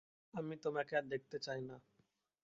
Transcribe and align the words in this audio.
আমি 0.33 0.55
তোমাকে 0.63 0.93
আর 0.97 1.05
দেখতে 1.13 1.37
চাই 1.39 1.61
না! 1.61 1.75